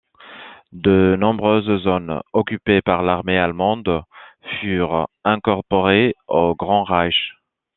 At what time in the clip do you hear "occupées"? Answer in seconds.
2.33-2.81